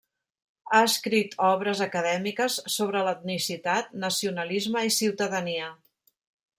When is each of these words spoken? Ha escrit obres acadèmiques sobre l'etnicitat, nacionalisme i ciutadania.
Ha 0.77 0.79
escrit 0.85 1.35
obres 1.49 1.83
acadèmiques 1.87 2.57
sobre 2.79 3.05
l'etnicitat, 3.11 3.95
nacionalisme 4.07 4.87
i 4.93 4.99
ciutadania. 5.01 5.75